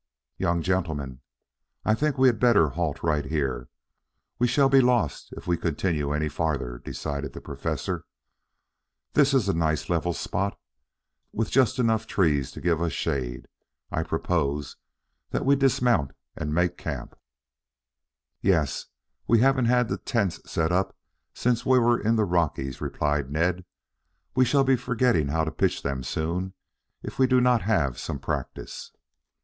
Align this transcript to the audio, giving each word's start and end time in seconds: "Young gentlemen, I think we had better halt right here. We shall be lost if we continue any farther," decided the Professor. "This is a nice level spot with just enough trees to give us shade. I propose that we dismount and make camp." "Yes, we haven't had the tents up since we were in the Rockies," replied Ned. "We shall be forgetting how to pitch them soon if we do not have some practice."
"Young 0.39 0.63
gentlemen, 0.63 1.21
I 1.85 1.93
think 1.93 2.17
we 2.17 2.27
had 2.27 2.39
better 2.39 2.69
halt 2.69 3.03
right 3.03 3.23
here. 3.23 3.69
We 4.39 4.47
shall 4.47 4.67
be 4.67 4.81
lost 4.81 5.31
if 5.33 5.45
we 5.45 5.57
continue 5.57 6.11
any 6.11 6.27
farther," 6.27 6.79
decided 6.79 7.33
the 7.33 7.39
Professor. 7.39 8.05
"This 9.13 9.31
is 9.31 9.47
a 9.47 9.53
nice 9.53 9.91
level 9.91 10.13
spot 10.13 10.59
with 11.31 11.51
just 11.51 11.77
enough 11.77 12.07
trees 12.07 12.49
to 12.53 12.61
give 12.61 12.81
us 12.81 12.93
shade. 12.93 13.47
I 13.91 14.01
propose 14.01 14.75
that 15.29 15.45
we 15.45 15.55
dismount 15.55 16.13
and 16.35 16.51
make 16.51 16.79
camp." 16.79 17.15
"Yes, 18.41 18.87
we 19.27 19.37
haven't 19.41 19.65
had 19.65 19.87
the 19.87 19.99
tents 19.99 20.57
up 20.57 20.97
since 21.35 21.63
we 21.63 21.77
were 21.77 21.99
in 22.01 22.15
the 22.15 22.25
Rockies," 22.25 22.81
replied 22.81 23.29
Ned. 23.29 23.65
"We 24.33 24.45
shall 24.45 24.63
be 24.63 24.77
forgetting 24.77 25.27
how 25.27 25.43
to 25.43 25.51
pitch 25.51 25.83
them 25.83 26.01
soon 26.03 26.55
if 27.03 27.19
we 27.19 27.27
do 27.27 27.39
not 27.39 27.61
have 27.61 27.99
some 27.99 28.17
practice." 28.17 28.91